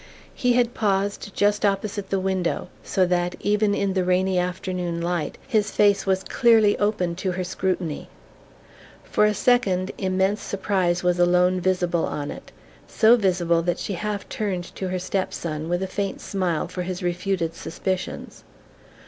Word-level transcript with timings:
He 0.33 0.53
had 0.53 0.73
paused 0.73 1.31
just 1.35 1.63
opposite 1.63 2.09
the 2.09 2.19
window, 2.19 2.69
so 2.81 3.05
that, 3.05 3.35
even 3.39 3.75
in 3.75 3.93
the 3.93 4.03
rainy 4.03 4.39
afternoon 4.39 4.99
light, 4.99 5.37
his 5.47 5.69
face 5.69 6.07
was 6.07 6.23
clearly 6.23 6.75
open 6.79 7.13
to 7.17 7.33
her 7.33 7.43
scrutiny. 7.43 8.09
For 9.03 9.25
a 9.25 9.35
second, 9.35 9.91
immense 9.99 10.41
surprise 10.41 11.03
was 11.03 11.19
alone 11.19 11.61
visible 11.61 12.07
on 12.07 12.31
it: 12.31 12.51
so 12.87 13.15
visible 13.15 13.61
that 13.61 13.77
she 13.77 13.93
half 13.93 14.27
turned 14.27 14.63
to 14.73 14.87
her 14.87 14.97
step 14.97 15.35
son, 15.35 15.69
with 15.69 15.83
a 15.83 15.87
faint 15.87 16.19
smile 16.19 16.67
for 16.67 16.81
his 16.81 17.03
refuted 17.03 17.53
suspicions. 17.53 18.43